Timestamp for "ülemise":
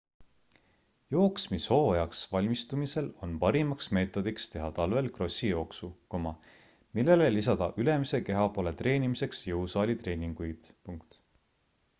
7.85-8.23